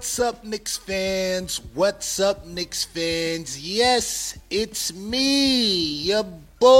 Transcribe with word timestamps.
What's 0.00 0.18
up, 0.18 0.42
Knicks 0.44 0.78
fans? 0.78 1.60
What's 1.74 2.18
up, 2.20 2.46
Knicks 2.46 2.84
fans? 2.84 3.60
Yes, 3.60 4.38
it's 4.48 4.94
me, 4.94 6.04
your 6.04 6.24
boy 6.58 6.70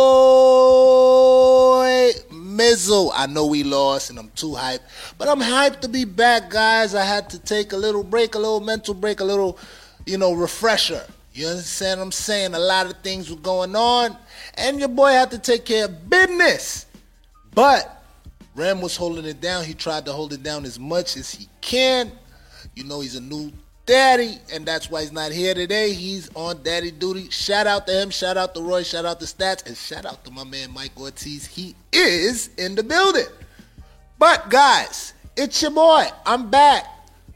Mizzle. 2.33 3.12
I 3.14 3.27
know 3.27 3.45
we 3.45 3.62
lost 3.62 4.09
and 4.09 4.19
I'm 4.19 4.30
too 4.30 4.52
hyped, 4.52 4.80
but 5.19 5.28
I'm 5.28 5.38
hyped 5.38 5.80
to 5.80 5.88
be 5.88 6.06
back, 6.06 6.48
guys. 6.48 6.95
I 6.95 7.05
had 7.05 7.28
to 7.28 7.38
take 7.38 7.75
a 7.75 7.77
little 7.77 8.02
break, 8.02 8.37
a 8.37 8.38
little 8.38 8.61
mental 8.61 8.95
break, 8.95 9.20
a 9.20 9.25
little, 9.25 9.59
you 10.06 10.16
know, 10.16 10.33
refresher. 10.33 11.05
You 11.34 11.48
understand 11.48 12.00
what 12.00 12.06
I'm 12.06 12.12
saying? 12.12 12.55
A 12.55 12.59
lot 12.59 12.87
of 12.87 13.02
things 13.02 13.28
were 13.28 13.37
going 13.37 13.77
on, 13.77 14.16
and 14.55 14.78
your 14.78 14.89
boy 14.89 15.11
had 15.11 15.30
to 15.33 15.39
take 15.39 15.66
care 15.66 15.84
of 15.84 16.09
business. 16.09 16.87
But 17.55 18.02
Ram 18.55 18.80
was 18.80 18.97
holding 18.97 19.27
it 19.27 19.42
down. 19.42 19.66
He 19.66 19.75
tried 19.75 20.06
to 20.06 20.12
hold 20.14 20.33
it 20.33 20.42
down 20.42 20.64
as 20.64 20.78
much 20.78 21.19
as 21.19 21.34
he 21.34 21.50
can. 21.61 22.12
You 22.74 22.84
know, 22.84 23.01
he's 23.01 23.16
a 23.16 23.20
new 23.20 23.52
daddy, 23.87 24.38
and 24.52 24.65
that's 24.65 24.91
why 24.91 25.01
he's 25.01 25.12
not 25.12 25.33
here 25.33 25.55
today. 25.55 25.92
He's 25.92 26.30
on 26.34 26.62
daddy 26.62 26.91
duty. 26.91 27.28
Shout 27.30 27.66
out 27.66 27.87
to 27.87 27.92
him. 27.92 28.11
Shout 28.11 28.37
out 28.37 28.55
to 28.55 28.62
Roy. 28.62 28.83
Shout 28.83 29.05
out 29.05 29.20
to 29.20 29.27
Stats. 29.27 29.66
And 29.66 29.77
shout 29.77 30.06
out 30.06 30.24
to 30.24 30.30
my 30.30 30.45
man 30.45 30.73
Mike 30.73 30.98
Ortiz. 30.98 31.47
He 31.47 31.75
is 31.92 32.51
in 32.56 32.75
the 32.75 32.83
building. 32.83 33.27
But, 34.19 34.50
guys, 34.50 35.14
it's 35.36 35.61
your 35.62 35.72
boy. 35.72 36.06
I'm 36.25 36.50
back. 36.50 36.84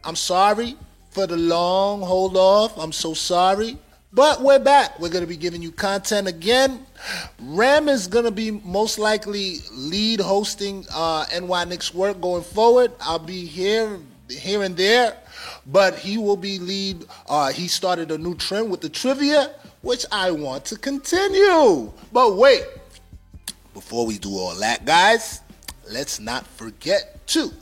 I'm 0.04 0.16
sorry 0.16 0.76
for 1.10 1.26
the 1.26 1.36
long 1.36 2.02
hold 2.02 2.36
off. 2.36 2.76
I'm 2.78 2.92
so 2.92 3.14
sorry. 3.14 3.78
But 4.12 4.42
we're 4.42 4.60
back. 4.60 5.00
We're 5.00 5.08
going 5.08 5.24
to 5.24 5.28
be 5.28 5.36
giving 5.36 5.60
you 5.60 5.72
content 5.72 6.28
again. 6.28 6.86
Ram 7.40 7.88
is 7.88 8.06
going 8.06 8.26
to 8.26 8.30
be 8.30 8.52
most 8.52 8.98
likely 8.98 9.56
lead 9.72 10.20
hosting 10.20 10.86
uh, 10.94 11.26
NY 11.36 11.64
Knicks 11.64 11.92
work 11.92 12.20
going 12.20 12.44
forward. 12.44 12.92
I'll 13.00 13.18
be 13.18 13.44
here, 13.44 13.98
here 14.30 14.62
and 14.62 14.76
there, 14.76 15.16
but 15.66 15.96
he 15.96 16.18
will 16.18 16.36
be 16.36 16.58
lead. 16.58 17.04
Uh, 17.28 17.52
he 17.52 17.68
started 17.68 18.10
a 18.10 18.18
new 18.18 18.34
trend 18.34 18.70
with 18.70 18.80
the 18.80 18.88
trivia, 18.88 19.54
which 19.82 20.04
I 20.12 20.30
want 20.30 20.64
to 20.66 20.76
continue. 20.76 21.92
But 22.12 22.36
wait, 22.36 22.64
before 23.72 24.06
we 24.06 24.18
do 24.18 24.30
all 24.30 24.54
that, 24.56 24.84
guys, 24.84 25.40
let's 25.90 26.20
not 26.20 26.46
forget 26.46 27.26
to 27.28 27.52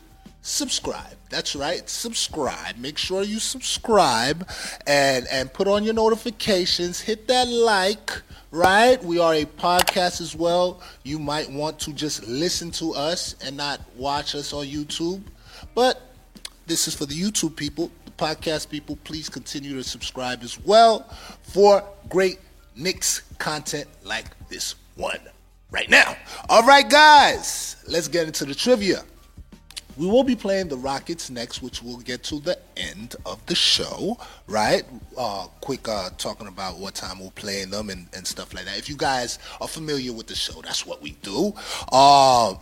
subscribe. 0.42 1.16
That's 1.30 1.56
right, 1.56 1.88
subscribe. 1.88 2.76
Make 2.76 2.98
sure 2.98 3.22
you 3.22 3.38
subscribe 3.38 4.46
and 4.86 5.26
and 5.32 5.50
put 5.50 5.66
on 5.66 5.82
your 5.82 5.94
notifications. 5.94 7.00
Hit 7.00 7.26
that 7.28 7.48
like, 7.48 8.20
right? 8.50 9.02
We 9.02 9.18
are 9.18 9.32
a 9.34 9.46
podcast 9.46 10.20
as 10.20 10.36
well. 10.36 10.82
You 11.04 11.18
might 11.18 11.50
want 11.50 11.78
to 11.80 11.92
just 11.94 12.28
listen 12.28 12.70
to 12.72 12.92
us 12.92 13.34
and 13.42 13.56
not 13.56 13.80
watch 13.96 14.34
us 14.34 14.52
on 14.52 14.66
YouTube. 14.66 15.22
But 15.74 16.11
this 16.72 16.88
is 16.88 16.94
for 16.94 17.04
the 17.04 17.14
YouTube 17.14 17.54
people, 17.54 17.90
the 18.06 18.10
podcast 18.12 18.70
people. 18.70 18.96
Please 19.04 19.28
continue 19.28 19.74
to 19.74 19.84
subscribe 19.84 20.42
as 20.42 20.58
well 20.64 21.06
for 21.42 21.84
great 22.08 22.38
Knicks 22.74 23.20
content 23.36 23.86
like 24.04 24.24
this 24.48 24.76
one 24.96 25.20
right 25.70 25.90
now. 25.90 26.16
All 26.48 26.62
right, 26.62 26.88
guys, 26.88 27.76
let's 27.86 28.08
get 28.08 28.26
into 28.26 28.46
the 28.46 28.54
trivia. 28.54 29.02
We 29.98 30.06
will 30.06 30.24
be 30.24 30.34
playing 30.34 30.68
the 30.68 30.78
Rockets 30.78 31.28
next, 31.28 31.60
which 31.60 31.82
we'll 31.82 31.98
get 31.98 32.22
to 32.24 32.40
the 32.40 32.58
end 32.78 33.16
of 33.26 33.44
the 33.44 33.54
show, 33.54 34.16
right? 34.46 34.84
Uh, 35.18 35.48
quick 35.60 35.86
uh, 35.86 36.08
talking 36.16 36.46
about 36.46 36.78
what 36.78 36.94
time 36.94 37.20
we're 37.20 37.28
playing 37.32 37.68
them 37.68 37.90
and, 37.90 38.06
and 38.14 38.26
stuff 38.26 38.54
like 38.54 38.64
that. 38.64 38.78
If 38.78 38.88
you 38.88 38.96
guys 38.96 39.38
are 39.60 39.68
familiar 39.68 40.14
with 40.14 40.26
the 40.26 40.34
show, 40.34 40.62
that's 40.62 40.86
what 40.86 41.02
we 41.02 41.10
do. 41.20 41.52
Uh, 41.92 42.54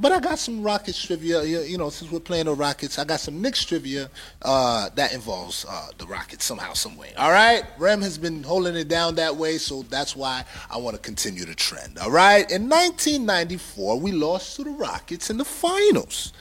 but 0.00 0.12
I 0.12 0.20
got 0.20 0.38
some 0.38 0.62
Rockets 0.62 1.04
trivia. 1.04 1.44
You, 1.44 1.76
know, 1.76 1.90
since 1.90 2.10
we're 2.10 2.20
playing 2.20 2.46
the 2.46 2.54
Rockets, 2.54 2.98
I 2.98 3.04
got 3.04 3.20
some 3.20 3.42
Knicks 3.42 3.64
trivia 3.64 4.08
uh, 4.42 4.88
that 4.94 5.12
involves 5.12 5.66
uh, 5.68 5.88
the 5.98 6.06
Rockets 6.06 6.44
somehow, 6.44 6.72
some 6.72 6.96
way. 6.96 7.12
All 7.18 7.30
right, 7.30 7.64
Rem 7.78 8.00
has 8.02 8.16
been 8.16 8.42
holding 8.42 8.76
it 8.76 8.88
down 8.88 9.16
that 9.16 9.36
way, 9.36 9.58
so 9.58 9.82
that's 9.82 10.16
why 10.16 10.44
I 10.70 10.78
want 10.78 10.96
to 10.96 11.02
continue 11.02 11.44
the 11.44 11.54
trend. 11.54 11.98
All 11.98 12.10
right, 12.10 12.50
in 12.50 12.68
1994, 12.68 14.00
we 14.00 14.12
lost 14.12 14.56
to 14.56 14.64
the 14.64 14.70
Rockets 14.70 15.28
in 15.28 15.36
the 15.36 15.44
finals. 15.44 16.32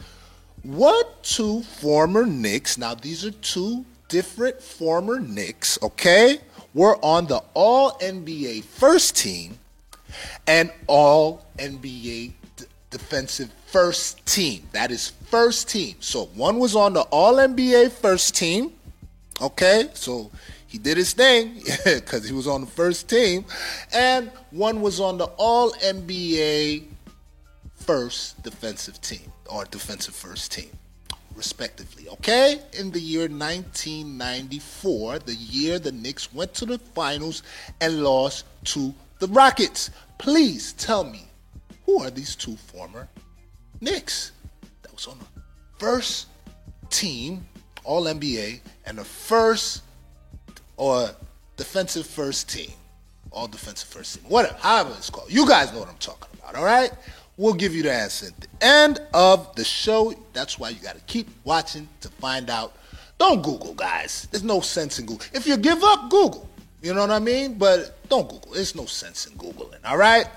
What 0.64 1.24
two 1.24 1.62
former 1.64 2.26
Knicks? 2.26 2.78
Now 2.78 2.94
these 2.94 3.26
are 3.26 3.32
two 3.32 3.86
different 4.08 4.62
former 4.62 5.20
Knicks. 5.20 5.80
Okay, 5.82 6.40
were 6.74 6.98
on 7.04 7.28
the 7.28 7.42
All 7.54 7.92
NBA 8.00 8.64
first 8.64 9.16
team 9.16 9.60
and 10.48 10.72
All 10.88 11.46
NBA 11.58 12.34
defensive 12.90 13.52
first 13.68 14.26
team. 14.26 14.68
That 14.72 14.92
is 14.92 15.10
first 15.30 15.70
team. 15.70 15.96
So 16.00 16.26
one 16.36 16.60
was 16.60 16.76
on 16.76 16.94
the 16.94 17.02
All 17.02 17.36
NBA 17.36 17.92
first 17.92 18.36
team. 18.36 18.74
Okay, 19.42 19.90
so 19.94 20.32
he 20.68 20.78
did 20.78 20.98
his 20.98 21.14
thing 21.14 21.62
because 21.86 22.28
he 22.28 22.34
was 22.34 22.48
on 22.48 22.62
the 22.62 22.68
first 22.68 23.10
team, 23.10 23.46
and 23.94 24.30
one 24.52 24.82
was 24.82 25.00
on 25.00 25.18
the 25.18 25.26
All 25.38 25.72
NBA 25.74 26.84
first 27.76 28.42
defensive 28.44 29.00
team 29.02 29.32
or 29.48 29.66
defensive 29.66 30.14
first 30.14 30.52
team, 30.52 30.70
respectively. 31.36 32.10
Okay, 32.10 32.60
in 32.78 32.92
the 32.92 33.00
year 33.00 33.30
1994, 33.30 35.20
the 35.20 35.36
year 35.36 35.80
the 35.80 35.92
Knicks 35.92 36.34
went 36.34 36.54
to 36.56 36.66
the 36.66 36.78
finals 36.78 37.44
and 37.80 38.04
lost 38.04 38.46
to 38.66 38.94
the 39.20 39.28
Rockets. 39.28 39.90
Please 40.18 40.74
tell 40.74 41.06
me 41.06 41.29
who 41.90 42.04
are 42.04 42.12
these 42.12 42.36
two 42.36 42.56
former 42.56 43.08
Knicks 43.82 44.32
that 44.84 44.94
was 44.94 45.08
on 45.08 45.18
the 45.18 45.42
first 45.80 46.28
team, 46.92 47.44
All 47.84 48.04
NBA, 48.04 48.60
and 48.86 49.00
the 49.00 49.04
first 49.04 49.82
or 50.78 51.10
defensive 51.58 52.06
first 52.06 52.48
team, 52.48 52.70
All 53.32 53.48
defensive 53.48 53.90
first 53.90 54.16
team, 54.16 54.30
whatever, 54.30 54.56
however 54.60 54.94
it's 54.98 55.10
called. 55.10 55.32
You 55.32 55.48
guys 55.48 55.74
know 55.74 55.80
what 55.80 55.90
I'm 55.90 55.98
talking 55.98 56.30
about, 56.38 56.56
all 56.56 56.64
right? 56.64 56.92
We'll 57.38 57.56
give 57.56 57.74
you 57.74 57.82
the 57.82 57.92
answer 57.92 58.28
at 58.28 58.40
the 58.40 58.48
end 58.64 59.00
of 59.16 59.56
the 59.56 59.64
show. 59.64 60.14
That's 60.34 60.60
why 60.60 60.70
you 60.70 60.80
got 60.82 60.94
to 60.94 61.02
keep 61.08 61.28
watching 61.44 61.90
to 62.02 62.10
find 62.10 62.52
out. 62.52 62.76
Don't 63.18 63.42
Google, 63.42 63.74
guys. 63.74 64.28
There's 64.30 64.44
no 64.44 64.62
sense 64.62 65.00
in 65.00 65.08
Google. 65.08 65.26
If 65.34 65.48
you 65.48 65.58
give 65.58 65.84
up, 65.84 66.12
Google. 66.12 66.48
You 66.84 66.94
know 66.94 67.02
what 67.02 67.10
I 67.10 67.20
mean? 67.20 67.58
But 67.58 68.08
don't 68.10 68.30
Google. 68.30 68.52
There's 68.54 68.76
no 68.76 68.86
sense 68.86 69.26
in 69.26 69.34
Googling, 69.34 69.84
all 69.84 69.98
right? 69.98 70.28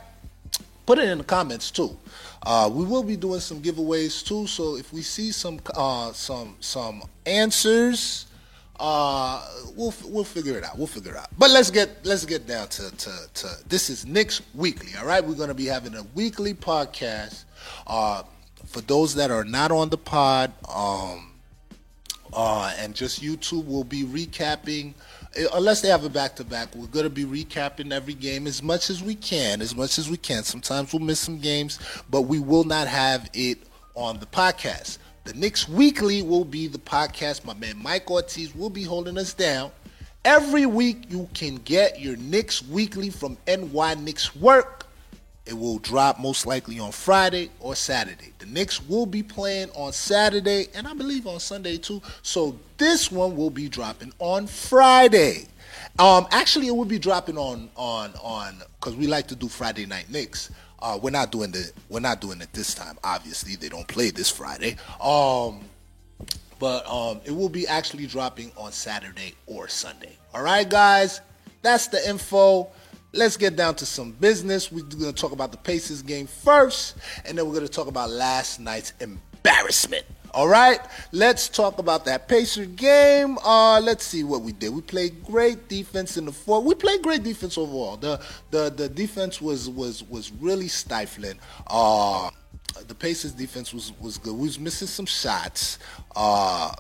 Put 0.87 0.99
it 0.99 1.09
in 1.09 1.19
the 1.19 1.25
comments 1.25 1.71
too. 1.71 1.97
Uh, 2.45 2.69
we 2.73 2.85
will 2.85 3.03
be 3.03 3.17
doing 3.17 3.41
some 3.41 3.61
giveaways 3.61 4.25
too. 4.25 4.47
So 4.47 4.77
if 4.77 4.93
we 4.93 5.03
see 5.03 5.33
some 5.33 5.61
uh, 5.75 6.13
some 6.13 6.57
some 6.61 7.03
answers, 7.25 8.27
uh, 8.81 9.47
we'll 9.77 9.95
we'll 10.07 10.25
figure 10.25 10.59
it 10.59 10.65
out. 10.65 10.77
We'll 10.77 10.87
figure 10.87 11.13
it 11.13 11.17
out. 11.17 11.29
But 11.39 11.51
let's 11.51 11.71
get 11.71 12.05
let's 12.05 12.25
get 12.25 12.47
down 12.47 12.69
to 12.69 12.91
to, 12.91 13.11
to 13.35 13.49
this 13.69 13.91
is 13.91 14.07
Knicks 14.07 14.43
Weekly. 14.55 14.91
All 14.99 15.07
right, 15.07 15.25
we're 15.25 15.35
gonna 15.35 15.55
be 15.55 15.67
having 15.67 15.95
a 15.95 16.03
weekly 16.15 16.55
podcast. 16.55 17.45
Uh, 17.87 18.25
for 18.67 18.81
those 18.83 19.15
that 19.15 19.31
are 19.31 19.45
not 19.45 19.71
on 19.71 19.91
the 19.91 19.99
pod, 19.99 20.53
um, 20.69 21.33
uh, 22.33 22.75
and 22.79 22.95
just 22.95 23.23
YouTube, 23.23 23.65
we'll 23.67 23.85
be 23.85 24.05
recapping 24.05 24.95
unless 25.55 25.81
they 25.81 25.89
have 25.89 26.05
a 26.05 26.09
back 26.09 26.37
to 26.37 26.45
back, 26.45 26.75
we're 26.75 26.87
going 26.87 27.05
to 27.05 27.11
be 27.11 27.25
recapping 27.25 27.93
every 27.93 28.15
game 28.15 28.47
as 28.47 28.63
much 28.63 28.91
as 28.91 29.03
we 29.03 29.15
can, 29.15 29.61
as 29.61 29.75
much 29.75 29.99
as 29.99 30.11
we 30.11 30.17
can. 30.17 30.43
Sometimes 30.43 30.93
we'll 30.93 31.01
miss 31.01 31.21
some 31.21 31.39
games, 31.39 31.79
but 32.11 32.23
we 32.23 32.39
will 32.39 32.65
not 32.65 32.89
have 32.89 33.31
it 33.35 33.59
on 33.95 34.19
the 34.19 34.27
podcast. 34.27 34.99
The 35.25 35.35
Knicks 35.35 35.69
Weekly 35.69 36.23
will 36.23 36.45
be 36.45 36.67
the 36.67 36.79
podcast. 36.79 37.45
My 37.45 37.55
man 37.55 37.81
Mike 37.81 38.11
Ortiz 38.11 38.55
will 38.55 38.71
be 38.71 38.83
holding 38.83 39.17
us 39.19 39.35
down. 39.35 39.71
Every 40.25 40.67
week, 40.67 41.11
you 41.11 41.29
can 41.35 41.57
get 41.57 42.01
your 42.01 42.17
Knicks 42.17 42.63
Weekly 42.63 43.11
from 43.11 43.37
NY 43.47 43.95
Knicks 43.95 44.37
Work. 44.37 44.87
It 45.45 45.55
will 45.59 45.79
drop 45.79 46.21
most 46.21 46.47
likely 46.47 46.79
on 46.79 46.93
Friday 46.93 47.51
or 47.59 47.75
Saturday. 47.75 48.33
The 48.39 48.47
Knicks 48.47 48.81
will 48.87 49.07
be 49.07 49.23
playing 49.23 49.71
on 49.71 49.93
Saturday 49.93 50.69
and 50.75 50.87
I 50.87 50.95
believe 50.95 51.27
on 51.27 51.41
Sunday 51.41 51.79
too. 51.79 52.01
So 52.23 52.59
this 52.79 53.11
one 53.11 53.37
will 53.37 53.51
be 53.51 53.69
dropping 53.69 54.13
on 54.21 54.47
Friday. 54.47 55.49
Um, 55.99 56.27
actually, 56.31 56.69
it 56.69 56.77
will 56.77 56.85
be 56.85 56.99
dropping 56.99 57.37
on 57.37 57.69
on 57.77 58.13
on 58.23 58.63
because 58.79 58.95
we 58.97 59.07
like 59.07 59.27
to 59.29 59.37
do 59.37 59.49
Friday 59.49 59.85
night 59.85 60.09
Knicks. 60.11 60.51
Uh, 60.79 60.99
we're 61.01 61.11
not 61.11 61.33
doing 61.33 61.51
the 61.51 61.73
we're 61.89 62.01
not 62.01 62.21
doing 62.21 62.41
it 62.41 62.53
this 62.53 62.75
time. 62.75 62.97
Obviously, 63.03 63.57
they 63.57 63.69
don't 63.69 63.89
play 63.89 64.11
this 64.11 64.31
Friday. 64.31 64.77
Um, 65.01 65.61
but 66.59 66.87
um, 66.87 67.21
it 67.25 67.33
will 67.33 67.49
be 67.49 67.67
actually 67.67 68.07
dropping 68.07 68.53
on 68.57 68.71
Saturday 68.71 69.35
or 69.47 69.67
Sunday. 69.67 70.17
All 70.33 70.43
right, 70.43 70.69
guys, 70.69 71.21
that's 71.63 71.89
the 71.89 72.09
info. 72.09 72.69
Let's 73.15 73.37
get 73.37 73.57
down 73.57 73.75
to 73.77 73.87
some 73.87 74.13
business. 74.13 74.73
We're 74.73 74.85
going 74.85 75.13
to 75.13 75.21
talk 75.21 75.33
about 75.33 75.53
the 75.53 75.59
Pacers 75.59 76.01
game 76.01 76.27
first, 76.27 76.97
and 77.27 77.37
then 77.37 77.47
we're 77.47 77.53
going 77.53 77.67
to 77.67 77.73
talk 77.73 77.87
about 77.87 78.11
last 78.11 78.59
night's 78.59 78.95
embarrassment. 79.01 80.07
All 80.35 80.49
right, 80.49 80.81
let's 81.13 81.47
talk 81.47 81.79
about 81.79 82.07
that 82.07 82.27
Pacer 82.27 82.65
game. 82.65 83.37
Uh, 83.45 83.81
let's 83.81 84.03
see 84.03 84.25
what 84.25 84.41
we 84.41 84.53
did. 84.53 84.71
We 84.71 84.81
played 84.81 85.23
great 85.25 85.69
defense 85.69 86.17
in 86.17 86.25
the 86.25 86.33
fourth. 86.33 86.65
We 86.65 86.75
played 86.75 87.03
great 87.03 87.23
defense 87.23 87.59
overall. 87.59 87.99
The 87.99 88.19
the 88.51 88.71
the 88.71 88.89
defense 88.89 89.43
was 89.43 89.69
was 89.69 90.03
was 90.05 90.33
really 90.41 90.69
stifling. 90.69 91.39
Uh, 91.67 92.31
the 92.89 92.95
Pacers 92.95 93.33
defense 93.33 93.75
was 93.75 93.93
was 94.01 94.17
good. 94.17 94.33
We 94.33 94.47
was 94.47 94.59
missing 94.59 94.89
some 94.89 95.05
shots. 95.05 95.79
Uh, 96.17 96.73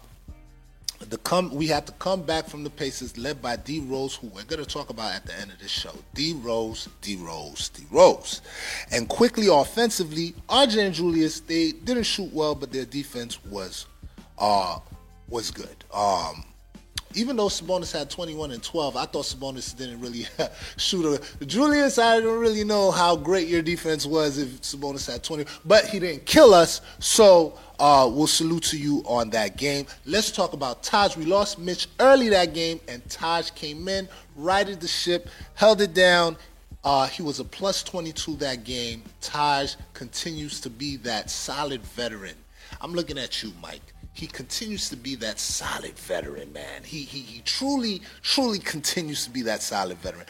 the 1.11 1.19
come 1.19 1.55
we 1.55 1.67
have 1.69 1.85
to 1.87 1.93
come 1.93 2.23
back 2.23 2.47
from 2.47 2.65
the 2.65 2.71
Pacers 2.71 3.17
led 3.17 3.41
by 3.41 3.57
D 3.57 3.81
Rose, 3.81 4.15
who 4.15 4.29
we're 4.29 4.45
gonna 4.45 4.65
talk 4.65 4.91
about 4.91 5.15
at 5.15 5.27
the 5.27 5.39
end 5.39 5.51
of 5.51 5.59
this 5.59 5.71
show. 5.71 5.93
D 6.15 6.35
Rose, 6.35 6.89
D 7.01 7.17
Rose, 7.17 7.69
D 7.71 7.85
Rose. 7.91 8.43
And 8.91 9.09
quickly 9.09 9.49
offensively, 9.49 10.35
RJ 10.49 10.87
and 10.87 10.95
Julius, 10.95 11.41
they 11.41 11.73
didn't 11.73 12.05
shoot 12.05 12.33
well, 12.33 12.55
but 12.55 12.73
their 12.73 12.85
defense 12.85 13.45
was 13.45 13.87
uh 14.39 14.79
was 15.29 15.51
good. 15.51 15.85
Um 15.93 16.45
even 17.14 17.37
though 17.37 17.47
Sabonis 17.47 17.93
had 17.93 18.11
21 18.11 18.53
and 18.53 18.62
12, 18.62 18.97
I 18.97 19.06
thought 19.06 19.25
Sabonis 19.25 19.76
didn't 19.76 20.00
really 20.00 20.26
shoot 20.76 21.20
a 21.41 21.44
Julius. 21.44 21.99
I 21.99 22.20
don't 22.20 22.41
really 22.41 22.64
know 22.64 22.91
how 22.91 23.17
great 23.17 23.49
your 23.49 23.62
defense 23.62 24.06
was 24.06 24.38
if 24.38 24.61
Sabonis 24.62 25.11
had 25.11 25.23
20, 25.23 25.44
but 25.64 25.87
he 25.87 25.99
didn't 25.99 26.26
kill 26.26 26.55
us. 26.55 26.81
So 26.99 27.59
uh, 27.79 28.09
we'll 28.12 28.26
salute 28.26 28.62
to 28.64 28.79
you 28.79 29.03
on 29.06 29.31
that 29.31 29.56
game. 29.56 29.87
Let's 30.06 30.31
talk 30.31 30.53
about 30.53 30.82
Taj. 30.82 31.17
We 31.17 31.25
lost 31.25 31.59
Mitch 31.59 31.88
early 32.00 32.29
that 32.31 32.55
game, 32.55 32.81
and 32.88 33.09
Taj 33.09 33.50
came 33.50 33.88
in, 33.88 34.08
righted 34.37 34.81
the 34.81 34.88
ship, 34.88 35.29
held 35.55 35.81
it 35.81 35.94
down. 35.94 36.37
Uh, 36.85 37.06
he 37.06 37.23
was 37.23 37.38
a 37.38 37.44
plus 37.44 37.82
22 37.82 38.37
that 38.37 38.65
game. 38.65 39.03
Taj 39.20 39.75
continues 39.94 40.61
to 40.61 40.70
be 40.70 40.97
that 40.99 41.31
solid 41.31 41.82
veteran. 41.82 42.35
I'm 42.81 42.93
looking 42.93 43.19
at 43.19 43.43
you, 43.43 43.53
Mike 43.62 43.93
he 44.14 44.26
continues 44.26 44.88
to 44.91 44.97
be 44.97 45.14
that 45.17 45.38
solid 45.38 45.99
veteran, 45.99 46.53
man. 46.53 46.82
He, 46.85 47.03
he, 47.03 47.20
he 47.20 47.41
truly, 47.43 48.03
truly 48.23 48.59
continues 48.59 49.25
to 49.25 49.31
be 49.31 49.43
that 49.43 49.62
solid 49.62 49.99
veteran. 49.99 50.26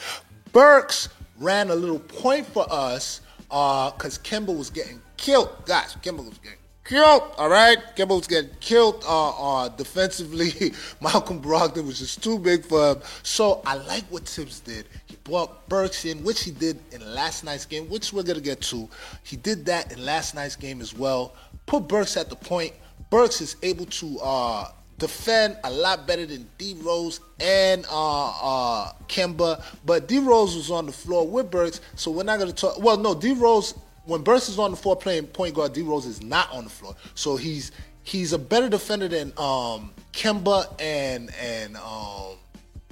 Burks 0.52 1.08
ran 1.38 1.70
a 1.70 1.74
little 1.74 1.98
point 1.98 2.46
for 2.46 2.64
us 2.70 3.20
because 3.48 4.18
uh, 4.18 4.22
Kemba 4.22 4.56
was 4.56 4.70
getting 4.70 5.00
killed. 5.16 5.50
Guys, 5.66 5.96
Kemba 6.00 6.18
was 6.18 6.38
getting 6.38 6.58
killed, 6.84 7.22
all 7.36 7.48
right? 7.48 7.78
Kemba 7.96 8.16
was 8.16 8.28
getting 8.28 8.50
killed 8.60 9.02
uh, 9.06 9.64
uh, 9.64 9.68
defensively. 9.70 10.72
Malcolm 11.00 11.42
Brogdon 11.42 11.84
was 11.84 11.98
just 11.98 12.22
too 12.22 12.38
big 12.38 12.64
for 12.64 12.92
him. 12.92 13.00
So 13.24 13.62
I 13.66 13.74
like 13.74 14.04
what 14.04 14.28
Thibs 14.28 14.60
did. 14.60 14.86
He 15.06 15.16
brought 15.24 15.68
Burks 15.68 16.04
in, 16.04 16.22
which 16.22 16.44
he 16.44 16.52
did 16.52 16.78
in 16.92 17.14
last 17.14 17.42
night's 17.42 17.66
game, 17.66 17.88
which 17.88 18.12
we're 18.12 18.22
going 18.22 18.38
to 18.38 18.44
get 18.44 18.60
to. 18.62 18.88
He 19.24 19.36
did 19.36 19.66
that 19.66 19.90
in 19.90 20.04
last 20.04 20.36
night's 20.36 20.54
game 20.54 20.80
as 20.80 20.94
well. 20.94 21.34
Put 21.66 21.88
Burks 21.88 22.16
at 22.16 22.28
the 22.28 22.36
point 22.36 22.72
Burks 23.12 23.42
is 23.42 23.56
able 23.62 23.84
to 23.84 24.18
uh, 24.20 24.68
defend 24.96 25.58
a 25.64 25.70
lot 25.70 26.06
better 26.06 26.24
than 26.24 26.48
D 26.56 26.74
Rose 26.80 27.20
and 27.40 27.84
uh, 27.90 28.28
uh, 28.28 28.92
Kemba. 29.06 29.62
But 29.84 30.08
D 30.08 30.18
Rose 30.18 30.56
was 30.56 30.70
on 30.70 30.86
the 30.86 30.92
floor 30.92 31.28
with 31.28 31.50
Burks, 31.50 31.82
so 31.94 32.10
we're 32.10 32.22
not 32.22 32.38
going 32.38 32.50
to 32.50 32.56
talk. 32.56 32.82
Well, 32.82 32.96
no, 32.96 33.14
D 33.14 33.34
Rose, 33.34 33.74
when 34.06 34.22
Burks 34.22 34.48
is 34.48 34.58
on 34.58 34.70
the 34.70 34.78
floor 34.78 34.96
playing 34.96 35.26
point 35.26 35.54
guard, 35.54 35.74
D 35.74 35.82
Rose 35.82 36.06
is 36.06 36.22
not 36.22 36.50
on 36.52 36.64
the 36.64 36.70
floor. 36.70 36.96
So 37.14 37.36
he's 37.36 37.70
he's 38.02 38.32
a 38.32 38.38
better 38.38 38.70
defender 38.70 39.08
than 39.08 39.34
um, 39.36 39.92
Kemba 40.14 40.74
and 40.80 41.30
and 41.38 41.76
um, 41.76 42.36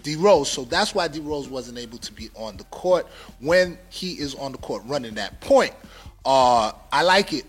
D 0.03 0.17
Rose. 0.17 0.51
So 0.51 0.65
that's 0.65 0.95
why 0.95 1.09
D 1.09 1.21
Rose 1.21 1.49
wasn't 1.49 1.79
able 1.79 1.97
to 1.97 2.13
be 2.13 2.29
on 2.35 2.59
the 2.59 2.65
court 2.65 3.07
when 3.39 3.79
he 3.89 4.21
is 4.21 4.35
on 4.35 4.53
the 4.53 4.59
court 4.59 4.83
running 4.85 5.15
that 5.15 5.41
point. 5.41 5.73
Uh, 6.27 6.73
I 6.93 7.05
like 7.05 7.33
it. 7.33 7.47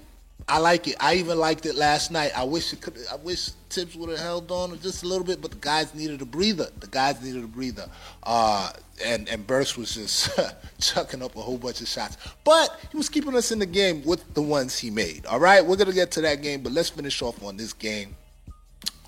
I 0.51 0.57
like 0.57 0.85
it. 0.89 0.97
I 0.99 1.13
even 1.13 1.39
liked 1.39 1.65
it 1.65 1.75
last 1.75 2.11
night. 2.11 2.33
I 2.35 2.43
wish 2.43 2.73
it 2.73 2.81
could. 2.81 2.97
I 3.09 3.15
wish 3.15 3.51
Thibs 3.69 3.95
would 3.95 4.09
have 4.09 4.19
held 4.19 4.51
on 4.51 4.77
just 4.81 5.01
a 5.01 5.07
little 5.07 5.23
bit, 5.23 5.41
but 5.41 5.51
the 5.51 5.57
guys 5.57 5.95
needed 5.95 6.21
a 6.21 6.25
breather. 6.25 6.67
The 6.77 6.87
guys 6.87 7.23
needed 7.23 7.45
a 7.45 7.47
breather. 7.47 7.87
Uh, 8.23 8.73
and 9.01 9.29
and 9.29 9.47
Burks 9.47 9.77
was 9.77 9.95
just 9.95 10.37
chucking 10.81 11.23
up 11.23 11.37
a 11.37 11.39
whole 11.39 11.57
bunch 11.57 11.79
of 11.79 11.87
shots, 11.87 12.17
but 12.43 12.77
he 12.91 12.97
was 12.97 13.07
keeping 13.07 13.33
us 13.33 13.53
in 13.53 13.59
the 13.59 13.65
game 13.65 14.03
with 14.03 14.33
the 14.33 14.41
ones 14.41 14.77
he 14.77 14.89
made. 14.89 15.25
All 15.25 15.39
right, 15.39 15.65
we're 15.65 15.77
gonna 15.77 15.93
get 15.93 16.11
to 16.11 16.21
that 16.21 16.41
game, 16.41 16.61
but 16.63 16.73
let's 16.73 16.89
finish 16.89 17.21
off 17.21 17.41
on 17.41 17.55
this 17.55 17.71
game. 17.71 18.17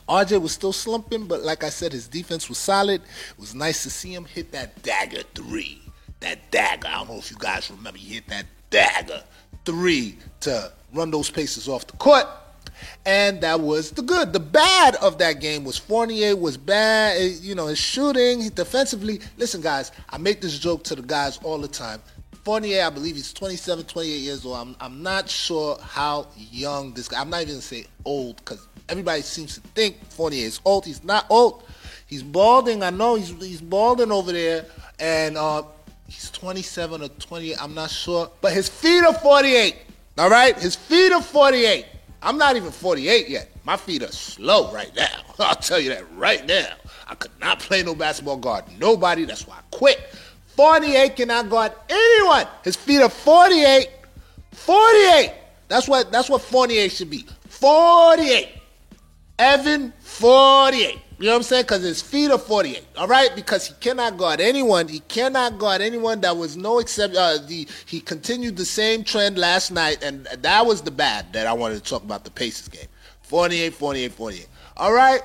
RJ 0.08 0.42
was 0.42 0.54
still 0.54 0.72
slumping, 0.72 1.28
but 1.28 1.42
like 1.44 1.66
I 1.66 1.70
said, 1.70 1.92
his 1.92 2.08
defense 2.08 2.48
was 2.48 2.58
solid. 2.58 3.02
It 3.02 3.40
was 3.40 3.54
nice 3.54 3.84
to 3.84 3.90
see 3.90 4.14
him 4.14 4.24
hit 4.24 4.54
that 4.54 4.82
dagger 4.82 5.24
three. 5.36 5.82
That 6.22 6.52
dagger. 6.52 6.88
I 6.88 7.00
don't 7.00 7.10
know 7.10 7.18
if 7.18 7.30
you 7.30 7.38
guys 7.38 7.70
remember. 7.70 8.00
He 8.00 8.14
hit 8.14 8.28
that 8.28 8.46
dagger 8.74 9.22
three 9.66 10.18
to 10.42 10.72
run 10.94 11.12
those 11.12 11.30
Pacers 11.30 11.70
off 11.70 11.88
the 11.88 11.96
court. 11.98 12.26
And 13.06 13.40
that 13.42 13.60
was 13.60 13.92
the 13.92 14.02
good. 14.02 14.34
The 14.34 14.40
bad 14.40 14.96
of 14.96 15.20
that 15.20 15.40
game 15.40 15.64
was 15.64 15.78
Fournier 15.78 16.36
was 16.36 16.58
bad. 16.58 17.22
Eh, 17.22 17.36
you 17.42 17.56
know, 17.56 17.68
his 17.68 17.78
shooting, 17.78 18.50
defensively. 18.50 19.22
Listen, 19.38 19.62
guys, 19.62 19.92
I 20.10 20.18
make 20.18 20.42
this 20.42 20.58
joke 20.60 20.84
to 20.86 20.96
the 20.96 21.02
guys 21.02 21.38
all 21.44 21.60
the 21.60 21.68
time. 21.68 22.02
Fournier, 22.44 22.84
I 22.84 22.90
believe 22.90 23.16
he's 23.16 23.32
27, 23.32 23.86
28 23.86 24.08
years 24.10 24.46
old. 24.46 24.58
I'm, 24.58 24.76
I'm 24.82 25.04
not 25.04 25.30
sure 25.30 25.78
how 25.82 26.28
young 26.36 26.94
this 26.94 27.08
guy. 27.08 27.22
I'm 27.22 27.30
not 27.30 27.42
even 27.42 27.54
gonna 27.54 27.62
say 27.62 27.86
old 28.04 28.38
because 28.38 28.68
everybody 28.90 29.22
seems 29.22 29.56
to 29.56 29.62
think 29.62 30.04
Fournier 30.10 30.46
is 30.46 30.60
old. 30.66 30.86
He's 30.86 31.04
not 31.04 31.26
old. 31.30 31.64
He's 32.06 32.24
balding. 32.24 32.84
I 32.84 32.90
know 32.90 33.16
he's 33.16 33.30
he's 33.30 33.62
balding 33.62 34.12
over 34.12 34.32
there, 34.32 34.66
and 35.00 35.38
uh, 35.38 35.64
he's 36.08 36.30
27 36.32 37.02
or 37.02 37.08
28. 37.08 37.58
I'm 37.62 37.74
not 37.74 37.90
sure, 37.90 38.32
but 38.42 38.54
his 38.54 38.70
feet 38.70 39.04
are 39.04 39.14
48. 39.14 39.76
All 40.18 40.30
right? 40.30 40.58
His 40.58 40.76
feet 40.76 41.12
are 41.12 41.22
48. 41.22 41.86
I'm 42.22 42.38
not 42.38 42.56
even 42.56 42.72
48 42.72 43.30
yet. 43.30 43.50
My 43.66 43.78
feet 43.78 44.04
are 44.04 44.12
slow 44.12 44.72
right 44.74 44.94
now. 44.96 45.24
I'll 45.40 45.56
tell 45.56 45.80
you 45.80 45.90
that 45.90 46.04
right 46.14 46.46
now. 46.46 46.74
I 47.08 47.16
could 47.16 47.32
not 47.40 47.60
play 47.60 47.84
no 47.84 47.96
basketball 47.96 48.38
guard. 48.38 48.66
Nobody. 48.80 49.26
That's 49.26 49.48
why 49.48 49.56
I 49.58 49.76
quit. 49.76 50.00
48 50.56 51.16
cannot 51.16 51.50
guard 51.50 51.74
anyone. 51.90 52.48
His 52.64 52.76
feet 52.76 53.02
are 53.02 53.10
48. 53.10 53.90
48. 54.52 55.34
That's 55.68 55.88
what 55.88 56.12
that's 56.12 56.30
what 56.30 56.42
48 56.42 56.92
should 56.92 57.10
be. 57.10 57.26
48. 57.48 58.50
Evan 59.40 59.94
48. 60.00 61.00
You 61.24 61.30
know 61.30 61.36
what 61.36 61.38
I'm 61.38 61.44
saying? 61.44 61.64
Because 61.64 61.84
his 61.84 62.02
feet 62.02 62.32
are 62.32 62.38
48. 62.38 62.86
All 62.98 63.08
right, 63.08 63.34
because 63.34 63.66
he 63.66 63.74
cannot 63.80 64.18
guard 64.18 64.42
anyone. 64.42 64.90
He 64.90 65.00
cannot 65.00 65.58
guard 65.58 65.80
anyone. 65.80 66.20
That 66.20 66.36
was 66.36 66.58
no 66.58 66.80
except. 66.80 67.16
Uh, 67.16 67.38
the 67.38 67.66
he 67.86 68.02
continued 68.02 68.58
the 68.58 68.66
same 68.66 69.06
trend 69.06 69.38
last 69.38 69.72
night, 69.72 70.04
and 70.04 70.26
that 70.26 70.66
was 70.66 70.82
the 70.82 70.92
bad 70.92 71.32
that 71.32 71.48
I 71.48 71.54
wanted 71.54 71.76
to 71.76 71.90
talk 71.90 72.04
about 72.04 72.26
the 72.26 72.30
Pacers 72.30 72.68
game. 72.68 72.88
48, 73.22 73.74
48, 73.74 74.12
48. 74.12 74.48
All 74.76 74.92
right. 74.92 75.22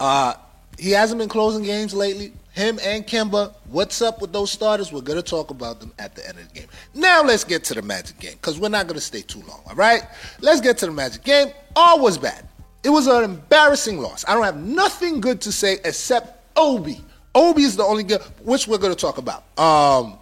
Uh, 0.00 0.34
he 0.76 0.90
hasn't 0.90 1.20
been 1.20 1.28
closing 1.28 1.62
games 1.62 1.94
lately. 1.94 2.32
Him 2.54 2.80
and 2.82 3.06
Kemba. 3.06 3.54
What's 3.68 4.02
up 4.02 4.20
with 4.20 4.32
those 4.32 4.50
starters? 4.50 4.92
We're 4.92 5.02
gonna 5.02 5.22
talk 5.22 5.50
about 5.50 5.78
them 5.78 5.92
at 6.00 6.16
the 6.16 6.28
end 6.28 6.36
of 6.40 6.48
the 6.48 6.58
game. 6.62 6.68
Now 6.94 7.22
let's 7.22 7.44
get 7.44 7.62
to 7.66 7.74
the 7.74 7.82
Magic 7.82 8.18
game 8.18 8.32
because 8.32 8.58
we're 8.58 8.70
not 8.70 8.88
gonna 8.88 9.00
stay 9.00 9.22
too 9.22 9.42
long. 9.46 9.62
All 9.68 9.76
right. 9.76 10.02
Let's 10.40 10.60
get 10.60 10.78
to 10.78 10.86
the 10.86 10.92
Magic 10.92 11.22
game. 11.22 11.52
All 11.76 12.00
was 12.00 12.18
bad. 12.18 12.44
It 12.82 12.90
was 12.90 13.06
an 13.06 13.24
embarrassing 13.24 13.98
loss. 13.98 14.24
I 14.26 14.34
don't 14.34 14.44
have 14.44 14.56
nothing 14.56 15.20
good 15.20 15.40
to 15.42 15.52
say 15.52 15.78
except 15.84 16.56
Obi. 16.56 17.00
Obi 17.34 17.62
is 17.62 17.76
the 17.76 17.84
only 17.84 18.02
good, 18.02 18.22
which 18.42 18.66
we're 18.66 18.78
going 18.78 18.94
to 18.94 18.98
talk 18.98 19.18
about. 19.18 19.44
Um, 19.58 20.18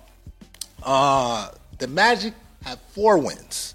uh, 0.82 1.50
the 1.78 1.86
Magic 1.86 2.34
have 2.64 2.80
four 2.92 3.18
wins. 3.18 3.74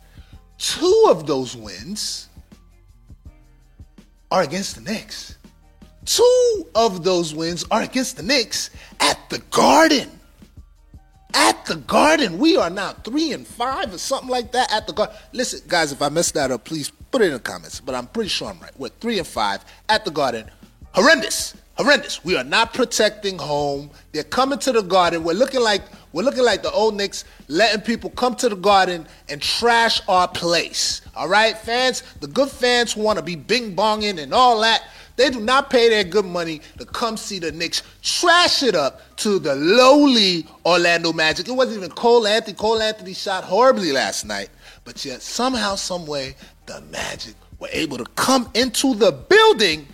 Two 0.58 1.06
of 1.10 1.25
those 1.25 1.56
wins 1.56 2.30
are 4.32 4.44
against 4.44 4.75
the 4.75 4.82
Knicks. 4.82 5.38
Two 6.06 6.68
of 6.75 7.04
those 7.04 7.34
wins 7.34 7.66
are 7.72 7.82
against 7.82 8.18
the 8.18 8.24
Knicks 8.24 8.70
at 9.00 9.18
the 9.30 9.40
Garden. 9.52 10.10
At 11.34 11.66
the 11.66 11.78
Garden, 11.78 12.38
we 12.38 12.58
are 12.58 12.70
now 12.70 12.92
three 12.92 13.32
and 13.32 13.48
five 13.48 13.94
or 13.94 13.98
something 13.98 14.30
like 14.30 14.52
that 14.52 14.72
at 14.72 14.86
the 14.86 14.94
Garden. 14.94 15.16
Listen, 15.32 15.62
guys, 15.68 15.92
if 15.92 16.02
I 16.02 16.10
messed 16.10 16.34
that 16.36 16.52
up, 16.52 16.66
please 16.66 16.92
Put 17.13 17.22
it 17.22 17.25
in 17.25 17.34
the 17.34 17.39
comments, 17.39 17.79
but 17.79 17.93
I'm 17.93 18.08
pretty 18.08 18.29
sure 18.29 18.50
I'm 18.50 18.60
right. 18.60 18.72
We're 18.75 18.89
three 18.89 19.20
and 19.20 19.27
five 19.27 19.63
at 19.88 20.03
the 20.03 20.10
Garden. 20.10 20.50
Horrendous, 20.96 21.55
horrendous. 21.75 22.25
We 22.25 22.36
are 22.36 22.43
not 22.43 22.74
protecting 22.74 23.38
home. 23.38 23.91
They're 24.13 24.24
coming 24.24 24.58
to 24.58 24.72
the 24.72 24.82
Garden. 24.82 25.24
We're 25.24 25.34
looking 25.34 25.62
like 25.62 25.84
we're 26.12 26.24
looking 26.24 26.43
like 26.43 26.63
the 26.63 26.72
old 26.72 26.96
Knicks, 26.96 27.24
letting 27.48 27.82
people 27.82 28.10
come 28.10 28.34
to 28.38 28.50
the 28.50 28.55
Garden 28.55 29.05
and 29.29 29.39
trash 29.39 30.01
our 30.08 30.27
place. 30.27 31.01
All 31.15 31.27
right, 31.27 31.55
fans, 31.55 32.01
the 32.20 32.25
good 32.25 32.50
fans 32.50 32.93
who 32.93 33.01
want 33.01 33.20
to 33.20 33.24
be 33.24 33.36
bing 33.36 33.75
bonging 33.75 34.17
and 34.17 34.34
all 34.34 34.60
that. 34.62 34.82
They 35.15 35.29
do 35.29 35.39
not 35.39 35.70
pay 35.70 35.89
their 35.89 36.03
good 36.03 36.25
money 36.25 36.62
to 36.79 36.86
come 36.86 37.17
see 37.17 37.38
the 37.38 37.51
Knicks 37.51 37.84
trash 38.01 38.63
it 38.63 38.74
up 38.74 39.01
to 39.17 39.38
the 39.38 39.53
lowly 39.53 40.48
Orlando 40.65 41.13
Magic. 41.13 41.48
It 41.48 41.51
wasn't 41.51 41.77
even 41.77 41.91
Cole 41.91 42.25
Anthony. 42.25 42.55
Cole 42.55 42.82
Anthony 42.82 43.13
shot 43.13 43.43
horribly 43.43 43.91
last 43.91 44.25
night, 44.25 44.50
but 44.86 45.05
yet 45.05 45.22
somehow, 45.22 45.75
some 45.75 46.08
way, 46.08 46.36
the 46.65 46.82
Magic 46.91 47.36
were 47.60 47.70
able 47.72 47.98
to 47.98 48.05
come 48.15 48.50
into 48.53 48.96
the 48.96 49.12
building 49.12 49.88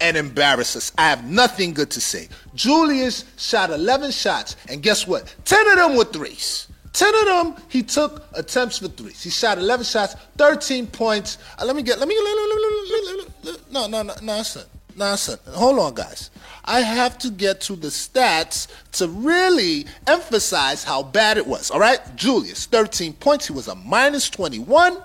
and 0.00 0.16
embarrass 0.16 0.76
us. 0.76 0.92
I 0.98 1.08
have 1.08 1.24
nothing 1.24 1.74
good 1.74 1.90
to 1.90 2.00
say. 2.00 2.28
Julius 2.54 3.24
shot 3.36 3.70
11 3.70 4.10
shots, 4.10 4.56
and 4.68 4.82
guess 4.82 5.06
what? 5.06 5.34
10 5.44 5.68
of 5.70 5.76
them 5.76 5.96
were 5.96 6.04
threes. 6.04 6.68
10 6.92 7.14
of 7.14 7.24
them, 7.26 7.64
he 7.68 7.82
took 7.82 8.24
attempts 8.34 8.78
for 8.78 8.88
threes. 8.88 9.22
He 9.22 9.30
shot 9.30 9.58
11 9.58 9.84
shots, 9.84 10.14
13 10.36 10.86
points. 10.86 11.38
Uh, 11.58 11.64
let 11.64 11.76
me 11.76 11.82
get, 11.82 11.98
let 11.98 12.08
me, 12.08 12.14
get. 12.14 13.72
no, 13.72 13.86
no, 13.86 14.02
no, 14.02 14.14
nonsense. 14.22 14.66
Nonsense. 14.96 15.40
Hold 15.50 15.78
on, 15.78 15.94
guys. 15.94 16.30
I 16.64 16.80
have 16.80 17.16
to 17.18 17.30
get 17.30 17.60
to 17.62 17.76
the 17.76 17.88
stats 17.88 18.66
to 18.92 19.06
really 19.08 19.86
emphasize 20.08 20.82
how 20.82 21.04
bad 21.04 21.38
it 21.38 21.46
was. 21.46 21.70
All 21.70 21.78
right? 21.78 22.00
Julius, 22.16 22.66
13 22.66 23.12
points. 23.14 23.46
He 23.46 23.52
was 23.52 23.68
a 23.68 23.76
minus 23.76 24.28
21. 24.28 24.98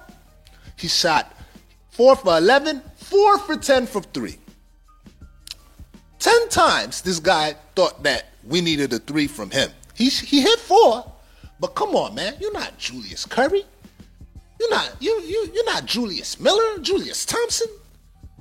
He 0.78 0.88
shot 0.88 1.36
four 1.90 2.16
for 2.16 2.38
11, 2.38 2.82
four 2.96 3.38
for 3.40 3.56
10 3.56 3.88
from 3.88 4.04
three. 4.04 4.38
Ten 6.24 6.48
times 6.48 7.02
this 7.02 7.20
guy 7.20 7.56
thought 7.76 8.02
that 8.04 8.30
we 8.48 8.62
needed 8.62 8.94
a 8.94 9.00
three 9.00 9.28
from 9.28 9.50
him. 9.50 9.70
He 9.94 10.08
he 10.08 10.42
hit 10.42 10.58
four, 10.58 11.04
but 11.60 11.76
come 11.76 11.96
on, 11.98 12.16
man, 12.16 12.36
you're 12.40 12.54
not 12.54 12.78
Julius 12.78 13.26
Curry. 13.26 13.66
You're 14.58 14.70
not 14.70 14.96
you 15.02 15.12
you 15.22 15.52
you're 15.54 15.66
not 15.66 15.86
Julius 15.86 16.40
Miller, 16.40 16.80
Julius 16.80 17.26
Thompson. 17.26 17.68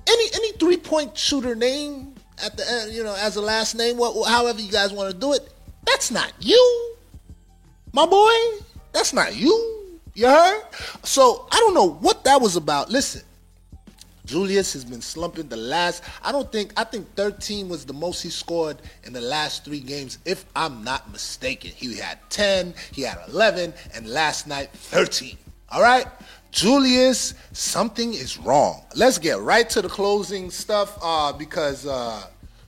Any 0.08 0.24
any 0.32 0.52
three 0.52 0.76
point 0.76 1.18
shooter 1.18 1.56
name 1.56 2.14
at 2.44 2.56
the 2.56 2.70
end, 2.70 2.92
you 2.92 3.02
know, 3.02 3.16
as 3.18 3.34
a 3.34 3.40
last 3.40 3.74
name, 3.74 3.96
what, 3.96 4.28
however 4.28 4.60
you 4.60 4.70
guys 4.70 4.92
want 4.92 5.12
to 5.12 5.18
do 5.18 5.32
it. 5.32 5.52
That's 5.84 6.12
not 6.12 6.32
you, 6.38 6.94
my 7.92 8.06
boy. 8.06 8.32
That's 8.92 9.12
not 9.12 9.34
you. 9.34 9.81
You 10.14 10.26
heard? 10.26 10.62
So 11.02 11.46
I 11.50 11.56
don't 11.56 11.74
know 11.74 11.88
what 11.88 12.24
that 12.24 12.40
was 12.40 12.56
about. 12.56 12.90
Listen, 12.90 13.22
Julius 14.26 14.72
has 14.74 14.84
been 14.84 15.00
slumping 15.00 15.48
the 15.48 15.56
last. 15.56 16.04
I 16.22 16.32
don't 16.32 16.50
think. 16.52 16.72
I 16.76 16.84
think 16.84 17.12
13 17.14 17.68
was 17.68 17.84
the 17.84 17.92
most 17.92 18.22
he 18.22 18.28
scored 18.30 18.80
in 19.04 19.12
the 19.12 19.20
last 19.20 19.64
three 19.64 19.80
games, 19.80 20.18
if 20.24 20.44
I'm 20.54 20.84
not 20.84 21.10
mistaken. 21.10 21.70
He 21.74 21.96
had 21.96 22.18
10, 22.30 22.74
he 22.92 23.02
had 23.02 23.18
11, 23.28 23.72
and 23.94 24.06
last 24.06 24.46
night 24.46 24.70
13. 24.72 25.36
All 25.70 25.82
right. 25.82 26.06
Julius, 26.50 27.32
something 27.52 28.12
is 28.12 28.36
wrong. 28.36 28.84
Let's 28.94 29.16
get 29.18 29.38
right 29.40 29.68
to 29.70 29.80
the 29.80 29.88
closing 29.88 30.50
stuff 30.50 30.98
uh, 31.02 31.32
because 31.32 31.86
uh, 31.86 32.26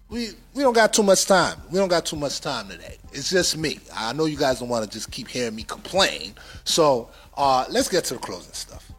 we 0.08 0.30
we 0.54 0.62
don't 0.62 0.72
got 0.72 0.94
too 0.94 1.02
much 1.02 1.26
time. 1.26 1.58
We 1.70 1.78
don't 1.78 1.88
got 1.88 2.06
too 2.06 2.16
much 2.16 2.40
time 2.40 2.68
today. 2.68 2.96
It's 3.12 3.28
just 3.28 3.58
me. 3.58 3.80
I 3.94 4.14
know 4.14 4.24
you 4.24 4.38
guys 4.38 4.60
don't 4.60 4.70
want 4.70 4.84
to 4.84 4.90
just 4.90 5.10
keep 5.10 5.28
hearing 5.28 5.54
me 5.54 5.64
complain. 5.64 6.34
So 6.64 7.10
uh, 7.37 7.64
let's 7.71 7.88
get 7.88 8.05
to 8.05 8.14
the 8.14 8.21
closing 8.21 8.53
stuff. 8.53 8.91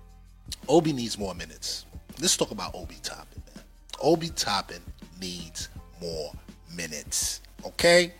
Obi 0.67 0.93
needs 0.93 1.17
more 1.17 1.35
minutes. 1.35 1.85
Let's 2.19 2.37
talk 2.37 2.51
about 2.51 2.73
Obi 2.73 2.95
Toppin, 3.03 3.43
man. 3.53 3.63
Obi 4.01 4.29
Toppin 4.29 4.81
needs 5.19 5.69
more 6.01 6.31
minutes. 6.75 7.41
Okay? 7.65 8.13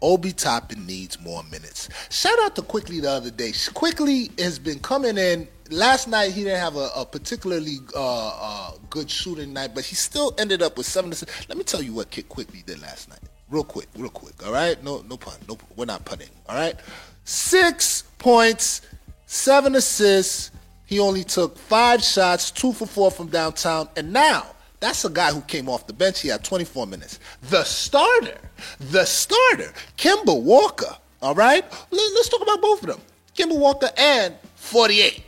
Obi 0.00 0.32
Toppin 0.32 0.84
needs 0.84 1.20
more 1.20 1.42
minutes. 1.44 1.88
Shout 2.10 2.38
out 2.40 2.56
to 2.56 2.62
Quickley 2.62 3.00
the 3.00 3.10
other 3.10 3.30
day. 3.30 3.52
Quickley 3.72 4.30
has 4.38 4.58
been 4.58 4.80
coming 4.80 5.16
in. 5.16 5.46
Last 5.70 6.08
night 6.08 6.32
he 6.32 6.42
didn't 6.42 6.58
have 6.58 6.76
a, 6.76 6.90
a 6.96 7.06
particularly 7.06 7.76
uh, 7.94 8.28
uh, 8.28 8.70
good 8.90 9.08
shooting 9.08 9.52
night, 9.52 9.74
but 9.74 9.84
he 9.84 9.94
still 9.94 10.34
ended 10.38 10.60
up 10.60 10.76
with 10.76 10.86
seven. 10.86 11.12
Assists. 11.12 11.48
Let 11.48 11.56
me 11.56 11.64
tell 11.64 11.80
you 11.80 11.94
what 11.94 12.10
Kid 12.10 12.28
Quickley 12.28 12.62
did 12.66 12.82
last 12.82 13.08
night. 13.08 13.20
Real 13.48 13.64
quick, 13.64 13.86
real 13.96 14.10
quick. 14.10 14.44
All 14.44 14.52
right, 14.52 14.82
no, 14.82 15.04
no 15.08 15.16
pun. 15.16 15.34
No, 15.48 15.56
we're 15.76 15.84
not 15.84 16.04
punning. 16.04 16.28
All 16.48 16.56
right, 16.56 16.74
six 17.24 18.02
points, 18.18 18.82
seven 19.32 19.74
assists. 19.74 20.50
He 20.84 21.00
only 21.00 21.24
took 21.24 21.56
five 21.56 22.02
shots, 22.02 22.50
two 22.50 22.72
for 22.72 22.86
four 22.86 23.10
from 23.10 23.28
downtown, 23.28 23.88
and 23.96 24.12
now 24.12 24.46
that's 24.78 25.04
a 25.04 25.10
guy 25.10 25.32
who 25.32 25.40
came 25.42 25.68
off 25.68 25.86
the 25.86 25.92
bench. 25.92 26.20
He 26.20 26.28
had 26.28 26.44
24 26.44 26.86
minutes. 26.86 27.18
The 27.48 27.64
starter, 27.64 28.38
the 28.78 29.04
starter, 29.06 29.72
Kemba 29.96 30.40
Walker. 30.40 30.94
All 31.22 31.34
right, 31.34 31.64
let's 31.90 32.28
talk 32.28 32.42
about 32.42 32.60
both 32.60 32.82
of 32.82 32.88
them. 32.88 33.00
Kemba 33.34 33.58
Walker 33.58 33.88
and 33.96 34.34
48. 34.56 35.22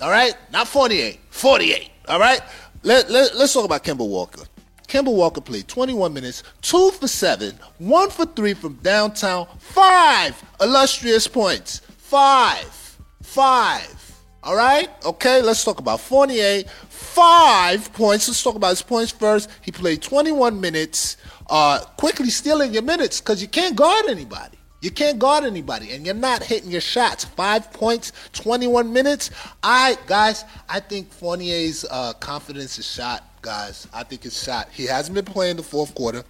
All 0.00 0.10
right, 0.10 0.34
not 0.50 0.66
48, 0.66 1.20
48. 1.28 1.90
All 2.08 2.18
right, 2.18 2.40
let, 2.82 3.10
let, 3.10 3.36
let's 3.36 3.52
talk 3.52 3.66
about 3.66 3.84
Kemba 3.84 4.08
Walker. 4.08 4.44
Kemba 4.88 5.14
Walker 5.14 5.42
played 5.42 5.68
21 5.68 6.14
minutes, 6.14 6.42
two 6.62 6.90
for 6.92 7.06
seven, 7.06 7.58
one 7.78 8.08
for 8.08 8.24
three 8.24 8.54
from 8.54 8.74
downtown, 8.76 9.46
five 9.58 10.42
illustrious 10.60 11.28
points. 11.28 11.80
Five. 11.98 12.79
Five. 13.22 13.96
All 14.42 14.56
right? 14.56 14.88
Okay, 15.04 15.42
let's 15.42 15.64
talk 15.64 15.78
about 15.80 16.00
Fournier 16.00 16.64
five 17.10 17.92
points. 17.92 18.28
Let's 18.28 18.42
talk 18.42 18.54
about 18.54 18.70
his 18.70 18.82
points 18.82 19.10
first. 19.10 19.50
He 19.62 19.72
played 19.72 20.00
21 20.00 20.60
minutes, 20.60 21.16
uh, 21.48 21.80
Quickley 21.96 22.30
stealing 22.30 22.72
your 22.72 22.82
minutes 22.82 23.20
because 23.20 23.42
you 23.42 23.48
can't 23.48 23.76
guard 23.76 24.06
anybody. 24.08 24.56
You 24.80 24.90
can't 24.90 25.18
guard 25.18 25.44
anybody, 25.44 25.92
and 25.92 26.06
you're 26.06 26.14
not 26.14 26.42
hitting 26.42 26.70
your 26.70 26.80
shots. 26.80 27.24
Five 27.24 27.70
points, 27.72 28.12
21 28.32 28.90
minutes. 28.90 29.30
I 29.62 29.98
guys, 30.06 30.44
I 30.68 30.80
think 30.80 31.12
Fournier's 31.12 31.84
uh, 31.90 32.14
confidence 32.14 32.78
is 32.78 32.90
shot, 32.90 33.22
guys. 33.42 33.86
I 33.92 34.04
think 34.04 34.24
it's 34.24 34.42
shot. 34.42 34.68
He 34.72 34.86
hasn't 34.86 35.14
been 35.14 35.26
playing 35.26 35.56
the 35.56 35.62
fourth 35.62 35.94
quarter. 35.94 36.24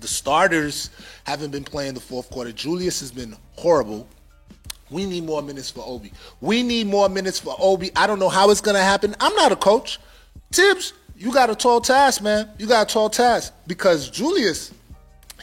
The 0.00 0.08
starters 0.08 0.90
haven't 1.24 1.50
been 1.50 1.64
playing 1.64 1.94
the 1.94 2.00
fourth 2.00 2.28
quarter. 2.28 2.52
Julius 2.52 3.00
has 3.00 3.10
been 3.10 3.34
horrible. 3.52 4.06
We 4.90 5.04
need 5.04 5.24
more 5.24 5.42
minutes 5.42 5.70
for 5.70 5.84
Obi. 5.86 6.12
We 6.40 6.62
need 6.62 6.86
more 6.86 7.08
minutes 7.08 7.38
for 7.38 7.56
Obi. 7.58 7.90
I 7.96 8.06
don't 8.06 8.18
know 8.18 8.28
how 8.28 8.50
it's 8.50 8.60
going 8.60 8.76
to 8.76 8.82
happen. 8.82 9.14
I'm 9.20 9.34
not 9.34 9.52
a 9.52 9.56
coach. 9.56 9.98
Thibs, 10.52 10.92
you 11.16 11.32
got 11.32 11.50
a 11.50 11.56
tall 11.56 11.80
task, 11.80 12.22
man. 12.22 12.50
You 12.58 12.66
got 12.66 12.90
a 12.90 12.92
tall 12.92 13.10
task 13.10 13.52
because 13.66 14.10
Julius, 14.10 14.72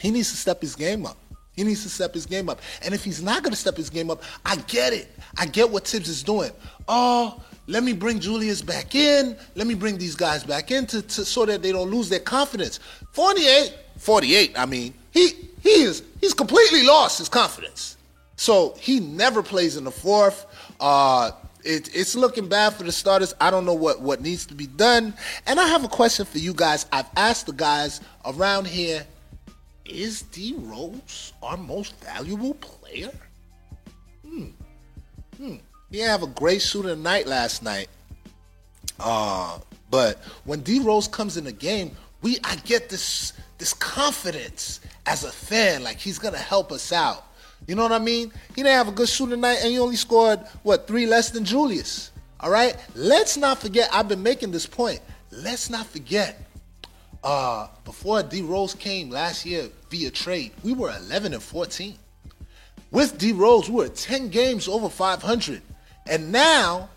he 0.00 0.10
needs 0.10 0.30
to 0.30 0.36
step 0.36 0.60
his 0.62 0.74
game 0.74 1.04
up. 1.04 1.18
He 1.56 1.62
needs 1.62 1.82
to 1.84 1.88
step 1.88 2.14
his 2.14 2.26
game 2.26 2.48
up. 2.48 2.60
And 2.82 2.94
if 2.94 3.04
he's 3.04 3.22
not 3.22 3.42
going 3.42 3.52
to 3.52 3.58
step 3.58 3.76
his 3.76 3.90
game 3.90 4.10
up, 4.10 4.22
I 4.44 4.56
get 4.56 4.92
it. 4.92 5.10
I 5.38 5.46
get 5.46 5.70
what 5.70 5.86
Thibs 5.86 6.08
is 6.08 6.22
doing. 6.22 6.50
Oh, 6.88 7.40
let 7.66 7.82
me 7.84 7.92
bring 7.92 8.18
Julius 8.18 8.60
back 8.60 8.94
in. 8.94 9.36
Let 9.54 9.66
me 9.66 9.74
bring 9.74 9.96
these 9.96 10.16
guys 10.16 10.42
back 10.42 10.70
in 10.70 10.86
to, 10.86 11.02
to, 11.02 11.24
so 11.24 11.46
that 11.46 11.62
they 11.62 11.72
don't 11.72 11.90
lose 11.90 12.08
their 12.08 12.20
confidence. 12.20 12.80
48, 13.12 13.74
48, 13.98 14.58
I 14.58 14.66
mean, 14.66 14.94
he 15.12 15.30
he 15.62 15.82
is 15.82 16.02
he's 16.20 16.34
completely 16.34 16.84
lost 16.84 17.18
his 17.18 17.28
confidence. 17.28 17.93
So 18.44 18.76
he 18.78 19.00
never 19.00 19.42
plays 19.42 19.78
in 19.78 19.84
the 19.84 19.90
fourth. 19.90 20.44
Uh, 20.78 21.30
it, 21.62 21.88
it's 21.96 22.14
looking 22.14 22.46
bad 22.46 22.74
for 22.74 22.82
the 22.82 22.92
starters. 22.92 23.32
I 23.40 23.50
don't 23.50 23.64
know 23.64 23.72
what, 23.72 24.02
what 24.02 24.20
needs 24.20 24.44
to 24.48 24.54
be 24.54 24.66
done. 24.66 25.14
And 25.46 25.58
I 25.58 25.66
have 25.68 25.82
a 25.82 25.88
question 25.88 26.26
for 26.26 26.36
you 26.36 26.52
guys. 26.52 26.84
I've 26.92 27.08
asked 27.16 27.46
the 27.46 27.54
guys 27.54 28.02
around 28.26 28.66
here 28.66 29.06
is 29.86 30.20
D 30.20 30.54
Rose 30.58 31.32
our 31.42 31.56
most 31.56 31.98
valuable 32.04 32.52
player? 32.52 33.12
Hmm. 34.28 34.48
Hmm. 35.38 35.54
He 35.90 35.96
didn't 35.96 36.10
have 36.10 36.22
a 36.22 36.26
great 36.26 36.60
shooting 36.60 37.02
night 37.02 37.26
last 37.26 37.62
night. 37.62 37.88
Uh, 39.00 39.58
but 39.90 40.18
when 40.44 40.60
D 40.60 40.80
Rose 40.80 41.08
comes 41.08 41.38
in 41.38 41.44
the 41.44 41.52
game, 41.52 41.96
we 42.20 42.36
I 42.44 42.56
get 42.56 42.90
this 42.90 43.32
this 43.56 43.72
confidence 43.72 44.80
as 45.06 45.24
a 45.24 45.32
fan, 45.32 45.82
like 45.82 45.96
he's 45.96 46.18
gonna 46.18 46.36
help 46.36 46.72
us 46.72 46.92
out. 46.92 47.24
You 47.66 47.74
know 47.74 47.82
what 47.82 47.92
I 47.92 47.98
mean? 47.98 48.30
He 48.54 48.62
didn't 48.62 48.76
have 48.76 48.88
a 48.88 48.92
good 48.92 49.08
shooting 49.08 49.40
night, 49.40 49.58
and 49.62 49.70
he 49.70 49.78
only 49.78 49.96
scored 49.96 50.40
what 50.62 50.86
three 50.86 51.06
less 51.06 51.30
than 51.30 51.44
Julius. 51.44 52.10
All 52.40 52.50
right. 52.50 52.76
Let's 52.94 53.36
not 53.36 53.58
forget. 53.58 53.88
I've 53.92 54.08
been 54.08 54.22
making 54.22 54.50
this 54.50 54.66
point. 54.66 55.00
Let's 55.30 55.70
not 55.70 55.86
forget. 55.86 56.40
Uh, 57.22 57.68
before 57.86 58.22
D 58.22 58.42
Rose 58.42 58.74
came 58.74 59.08
last 59.08 59.46
year 59.46 59.68
via 59.88 60.10
trade, 60.10 60.52
we 60.62 60.74
were 60.74 60.94
11 61.06 61.32
and 61.32 61.42
14. 61.42 61.94
With 62.90 63.16
D 63.16 63.32
Rose, 63.32 63.70
we 63.70 63.76
were 63.76 63.88
10 63.88 64.28
games 64.28 64.68
over 64.68 64.90
500, 64.90 65.62
and 66.06 66.30
now 66.30 66.90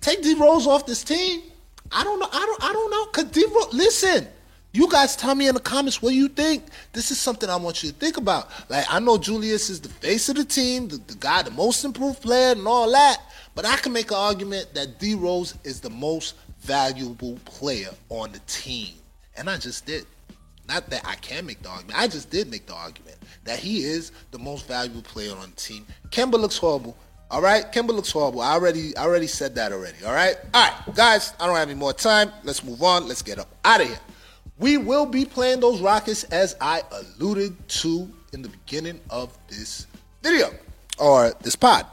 take 0.00 0.22
D 0.22 0.34
Rose 0.34 0.68
off 0.68 0.86
this 0.86 1.02
team. 1.02 1.42
I 1.90 2.04
don't 2.04 2.20
know. 2.20 2.28
I 2.32 2.46
don't. 2.46 2.64
I 2.64 2.72
don't 2.72 2.90
know. 2.90 3.06
Cause 3.06 3.24
D 3.24 3.44
Rose, 3.52 3.74
listen. 3.74 4.28
You 4.76 4.90
guys 4.90 5.16
tell 5.16 5.34
me 5.34 5.48
in 5.48 5.54
the 5.54 5.60
comments 5.60 6.02
what 6.02 6.12
you 6.12 6.28
think. 6.28 6.64
This 6.92 7.10
is 7.10 7.18
something 7.18 7.48
I 7.48 7.56
want 7.56 7.82
you 7.82 7.88
to 7.92 7.96
think 7.96 8.18
about. 8.18 8.50
Like, 8.68 8.84
I 8.90 9.00
know 9.00 9.16
Julius 9.16 9.70
is 9.70 9.80
the 9.80 9.88
face 9.88 10.28
of 10.28 10.36
the 10.36 10.44
team, 10.44 10.88
the, 10.88 10.98
the 10.98 11.14
guy, 11.14 11.40
the 11.40 11.50
most 11.50 11.82
improved 11.82 12.20
player, 12.20 12.52
and 12.52 12.68
all 12.68 12.92
that. 12.92 13.22
But 13.54 13.64
I 13.64 13.76
can 13.76 13.94
make 13.94 14.10
an 14.10 14.18
argument 14.18 14.74
that 14.74 14.98
D 14.98 15.14
Rose 15.14 15.54
is 15.64 15.80
the 15.80 15.88
most 15.88 16.34
valuable 16.60 17.38
player 17.46 17.88
on 18.10 18.32
the 18.32 18.38
team. 18.40 18.92
And 19.38 19.48
I 19.48 19.56
just 19.56 19.86
did. 19.86 20.04
Not 20.68 20.90
that 20.90 21.06
I 21.06 21.14
can 21.14 21.46
make 21.46 21.62
the 21.62 21.70
argument. 21.70 21.98
I 21.98 22.06
just 22.06 22.28
did 22.28 22.50
make 22.50 22.66
the 22.66 22.74
argument 22.74 23.16
that 23.44 23.58
he 23.58 23.78
is 23.78 24.12
the 24.30 24.38
most 24.38 24.68
valuable 24.68 25.00
player 25.00 25.32
on 25.32 25.48
the 25.48 25.56
team. 25.56 25.86
Kemba 26.10 26.32
looks 26.32 26.58
horrible. 26.58 26.94
All 27.30 27.40
right, 27.40 27.64
Kemba 27.72 27.92
looks 27.92 28.10
horrible. 28.10 28.42
I 28.42 28.52
already, 28.52 28.94
I 28.94 29.04
already 29.04 29.26
said 29.26 29.54
that 29.54 29.72
already. 29.72 30.04
All 30.04 30.12
right, 30.12 30.36
all 30.52 30.68
right, 30.68 30.94
guys. 30.94 31.32
I 31.40 31.46
don't 31.46 31.56
have 31.56 31.70
any 31.70 31.78
more 31.78 31.94
time. 31.94 32.30
Let's 32.44 32.62
move 32.62 32.82
on. 32.82 33.08
Let's 33.08 33.22
get 33.22 33.38
up 33.38 33.48
out 33.64 33.80
of 33.80 33.86
here. 33.86 33.98
We 34.58 34.78
will 34.78 35.06
be 35.06 35.24
playing 35.24 35.60
those 35.60 35.80
Rockets 35.80 36.24
as 36.24 36.56
I 36.60 36.82
alluded 36.90 37.68
to 37.68 38.10
in 38.32 38.42
the 38.42 38.48
beginning 38.48 39.00
of 39.10 39.36
this 39.48 39.86
video 40.22 40.50
or 40.98 41.32
this 41.42 41.56
pod. 41.56 41.86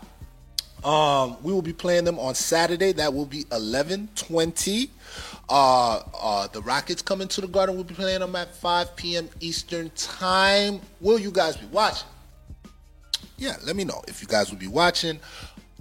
Um, 0.83 1.37
we 1.43 1.53
will 1.53 1.61
be 1.61 1.73
playing 1.73 2.03
them 2.03 2.19
on 2.19 2.35
Saturday. 2.35 2.91
That 2.93 3.13
will 3.13 3.25
be 3.25 3.43
11:20. 3.45 4.89
Uh, 5.49 6.01
uh, 6.19 6.47
the 6.47 6.61
Rockets 6.61 7.01
coming 7.01 7.27
to 7.29 7.41
the 7.41 7.47
Garden. 7.47 7.75
We'll 7.75 7.83
be 7.83 7.93
playing 7.93 8.19
them 8.19 8.35
at 8.35 8.55
5 8.55 8.95
p.m. 8.95 9.29
Eastern 9.39 9.89
time. 9.91 10.81
Will 10.99 11.19
you 11.19 11.31
guys 11.31 11.57
be 11.57 11.65
watching? 11.67 12.07
Yeah, 13.37 13.55
let 13.65 13.75
me 13.75 13.83
know 13.83 14.01
if 14.07 14.21
you 14.21 14.27
guys 14.27 14.51
will 14.51 14.57
be 14.57 14.67
watching. 14.67 15.19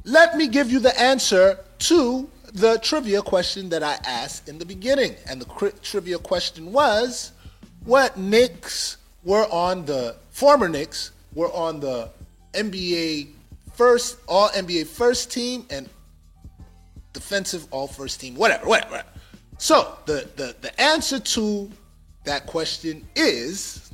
Let 0.05 0.37
me 0.37 0.49
give 0.49 0.71
you 0.71 0.81
the 0.81 0.99
answer 1.01 1.59
to 1.81 2.29
the 2.53 2.79
trivia 2.79 3.23
question 3.23 3.69
that 3.71 3.83
I 3.83 3.99
asked 4.05 4.49
in 4.49 4.59
the 4.59 4.67
beginning. 4.67 5.15
And 5.27 5.41
the 5.41 5.47
cri- 5.47 5.73
trivia 5.83 6.19
question 6.19 6.73
was 6.73 7.33
what 7.85 8.17
Knicks 8.17 8.99
were 9.25 9.47
on 9.51 9.85
the 9.85 10.17
former 10.31 10.69
Knicks 10.69 11.13
were 11.35 11.53
on 11.53 11.81
the 11.81 12.11
NBA 12.53 13.29
first 13.73 14.19
all 14.29 14.49
NBA 14.51 14.87
first 14.87 15.33
team 15.33 15.65
and 15.71 15.89
defensive 17.13 17.67
all 17.71 17.87
first 17.87 18.21
team, 18.21 18.35
whatever, 18.35 18.67
whatever. 18.67 19.03
So 19.59 19.97
the, 20.07 20.29
the, 20.37 20.55
the 20.61 20.81
answer 20.81 21.19
to 21.19 21.71
that 22.25 22.47
question 22.47 23.07
is 23.15 23.91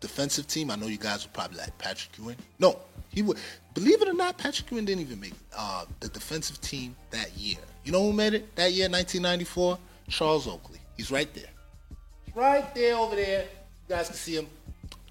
defensive 0.00 0.46
team. 0.46 0.70
I 0.70 0.76
know 0.76 0.86
you 0.86 0.98
guys 0.98 1.24
would 1.24 1.32
probably 1.32 1.58
like 1.58 1.76
Patrick 1.78 2.16
Ewing. 2.18 2.36
No, 2.58 2.78
he 3.10 3.22
would. 3.22 3.38
Believe 3.74 4.02
it 4.02 4.08
or 4.08 4.14
not, 4.14 4.38
Patrick 4.38 4.70
Ewing 4.70 4.84
didn't 4.84 5.02
even 5.02 5.20
make 5.20 5.34
uh, 5.56 5.84
the 6.00 6.08
defensive 6.08 6.60
team 6.60 6.96
that 7.10 7.36
year. 7.36 7.58
You 7.84 7.92
know 7.92 8.02
who 8.02 8.12
made 8.12 8.34
it 8.34 8.54
that 8.56 8.72
year, 8.72 8.88
1994? 8.88 9.78
Charles 10.08 10.46
Oakley. 10.46 10.80
He's 10.96 11.10
right 11.10 11.32
there. 11.34 11.50
Right 12.34 12.74
there 12.74 12.96
over 12.96 13.16
there. 13.16 13.42
You 13.88 13.94
guys 13.96 14.08
can 14.08 14.16
see 14.16 14.36
him. 14.36 14.46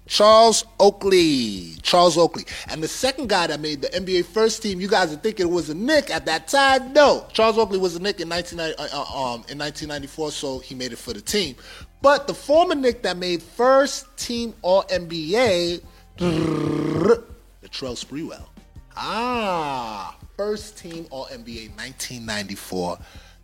Charles 0.08 0.64
Oakley. 0.80 1.74
Charles 1.82 2.16
Oakley. 2.16 2.44
And 2.68 2.82
the 2.82 2.88
second 2.88 3.28
guy 3.28 3.46
that 3.46 3.60
made 3.60 3.82
the 3.82 3.88
NBA 3.88 4.24
first 4.24 4.62
team, 4.62 4.80
you 4.80 4.88
guys 4.88 5.12
are 5.12 5.16
thinking 5.16 5.46
it 5.46 5.50
was 5.50 5.68
a 5.68 5.74
Knick 5.74 6.10
at 6.10 6.24
that 6.26 6.48
time. 6.48 6.94
No. 6.94 7.26
Charles 7.32 7.58
Oakley 7.58 7.78
was 7.78 7.94
a 7.94 8.00
Knick 8.00 8.18
in, 8.18 8.28
19, 8.28 8.58
uh, 8.58 8.72
uh, 8.78 8.82
um, 8.82 9.44
in 9.48 9.58
1994, 9.58 10.32
so 10.32 10.58
he 10.58 10.74
made 10.74 10.92
it 10.92 10.96
for 10.96 11.12
the 11.12 11.20
team. 11.20 11.54
But 12.00 12.26
the 12.26 12.34
former 12.34 12.74
Knick 12.74 13.02
that 13.02 13.18
made 13.18 13.42
first 13.42 14.16
team 14.16 14.54
All 14.62 14.82
NBA, 14.84 15.82
Latrell 16.18 17.22
Sprewell. 17.62 18.46
Ah, 18.96 20.16
first 20.36 20.78
team 20.78 21.06
All 21.10 21.26
NBA 21.26 21.76
1994. 21.76 22.98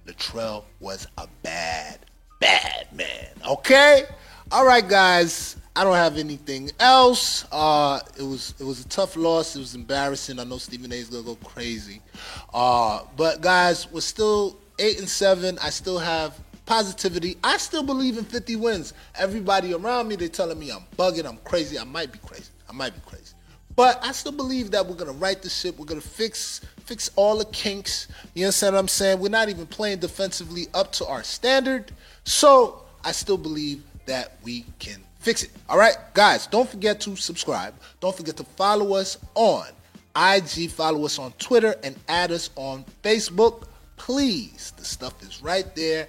Latrell 0.07 0.65
was 0.81 1.07
a 1.19 1.29
bad, 1.43 1.99
bad 2.41 2.89
man. 2.93 3.29
Okay? 3.47 4.05
All 4.51 4.67
right, 4.67 4.87
guys. 4.89 5.57
I 5.77 5.83
don't 5.83 5.97
have 5.97 6.19
anything 6.19 6.71
else. 6.79 7.47
Uh, 7.51 7.99
it 8.17 8.23
was 8.23 8.55
it 8.61 8.65
was 8.65 8.85
a 8.85 8.89
tough 8.89 9.17
loss. 9.17 9.57
It 9.57 9.59
was 9.59 9.75
embarrassing. 9.75 10.39
I 10.39 10.45
know 10.45 10.59
Stephen 10.59 10.93
A. 10.93 10.95
is 10.95 11.09
gonna 11.09 11.25
go 11.25 11.35
crazy. 11.37 12.01
Uh, 12.53 13.01
but 13.17 13.41
guys, 13.41 13.91
we're 13.91 14.01
still 14.01 14.57
eight 14.79 15.01
and 15.01 15.09
seven. 15.09 15.59
I 15.61 15.71
still 15.71 15.99
have 15.99 16.39
positivity. 16.65 17.37
I 17.43 17.57
still 17.57 17.83
believe 17.83 18.19
in 18.19 18.25
50 18.25 18.55
wins. 18.57 18.95
Everybody 19.19 19.75
around 19.75 20.07
me, 20.07 20.15
they're 20.15 20.29
telling 20.29 20.61
me 20.61 20.71
I'm 20.71 20.85
bugging, 20.97 21.27
I'm 21.27 21.39
crazy. 21.39 21.77
I 21.77 21.85
might 21.85 22.13
be 22.13 22.21
crazy. 22.21 22.51
I 22.69 22.73
might 22.73 22.95
be 22.95 23.01
crazy. 23.05 23.35
But 23.75 23.99
I 24.03 24.13
still 24.13 24.33
believe 24.33 24.71
that 24.71 24.87
we're 24.87 24.95
gonna 24.95 25.13
right 25.13 25.43
the 25.43 25.51
ship. 25.51 25.77
We're 25.77 25.87
gonna 25.87 26.01
fix 26.01 26.61
fix 26.85 27.11
all 27.17 27.39
the 27.39 27.47
kinks. 27.47 28.07
You 28.35 28.45
understand 28.45 28.75
what 28.75 28.81
I'm 28.81 28.89
saying? 28.89 29.19
We're 29.19 29.29
not 29.29 29.49
even 29.49 29.67
playing 29.67 29.99
defensively 29.99 30.69
up 30.73 30.93
to 30.93 31.07
our 31.07 31.25
standard. 31.25 31.91
So 32.23 32.85
I 33.05 33.11
still 33.11 33.39
believe 33.39 33.83
that 34.07 34.37
we 34.45 34.65
can 34.79 35.03
fix 35.25 35.43
it. 35.43 35.51
All 35.71 35.79
right, 35.79 35.97
guys, 36.13 36.47
don't 36.47 36.69
forget 36.69 37.01
to 37.01 37.17
subscribe. 37.17 37.75
Don't 38.01 38.15
forget 38.15 38.37
to 38.37 38.45
follow 38.45 38.95
us 38.95 39.17
on 39.35 39.67
IG, 40.15 40.71
follow 40.71 41.05
us 41.07 41.19
on 41.19 41.33
Twitter, 41.39 41.75
and 41.83 41.97
add 42.09 42.31
us 42.31 42.51
on 42.57 42.85
Facebook. 43.03 43.65
Please, 43.97 44.73
the 44.77 44.85
stuff 44.85 45.21
is 45.23 45.43
right 45.43 45.75
there. 45.75 46.09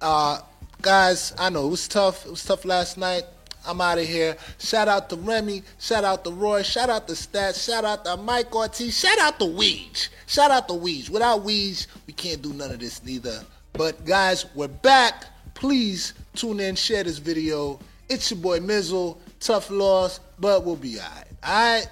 Uh, 0.00 0.40
guys, 0.80 1.34
I 1.36 1.50
know 1.50 1.66
it 1.66 1.70
was 1.70 1.88
tough. 1.88 2.24
It 2.24 2.30
was 2.30 2.44
tough 2.44 2.64
last 2.64 2.96
night. 2.96 3.24
I'm 3.66 3.80
out 3.80 3.98
of 3.98 4.06
here. 4.06 4.36
Shout 4.58 4.88
out 4.88 5.10
to 5.10 5.16
Remy. 5.16 5.62
Shout 5.78 6.04
out 6.04 6.24
to 6.24 6.30
Roy. 6.30 6.62
Shout 6.62 6.90
out 6.90 7.06
to 7.08 7.14
Stats. 7.14 7.64
Shout 7.64 7.84
out 7.84 8.04
to 8.04 8.16
Mike 8.16 8.54
Ortiz. 8.54 8.98
Shout 8.98 9.18
out 9.18 9.38
to 9.40 9.44
Weege. 9.46 10.08
Shout 10.26 10.50
out 10.50 10.68
to 10.68 10.74
Weege. 10.74 11.10
Without 11.10 11.44
Weege, 11.44 11.86
we 12.06 12.12
can't 12.12 12.42
do 12.42 12.52
none 12.52 12.70
of 12.70 12.80
this 12.80 13.02
neither. 13.04 13.42
But 13.72 14.04
guys, 14.04 14.46
we're 14.54 14.68
back. 14.68 15.26
Please 15.54 16.14
tune 16.34 16.60
in, 16.60 16.74
share 16.74 17.04
this 17.04 17.18
video. 17.18 17.78
It's 18.12 18.30
your 18.30 18.40
boy 18.40 18.60
Mizzle. 18.60 19.18
Tough 19.40 19.70
loss, 19.70 20.20
but 20.38 20.66
we'll 20.66 20.76
be 20.76 20.98
alright. 20.98 21.26
Alright? 21.42 21.88